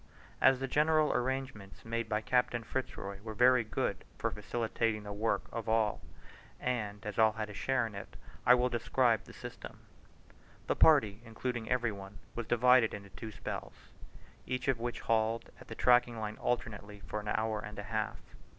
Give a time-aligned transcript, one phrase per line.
[0.41, 5.13] As the general arrangements made by Captain Fitz Roy were very good for facilitating the
[5.13, 6.01] work of all,
[6.59, 9.77] and as all had a share in it, I will describe the system.
[10.65, 13.89] The party including every one, was divided into two spells,
[14.47, 18.17] each of which hauled at the tracking line alternately for an hour and a half.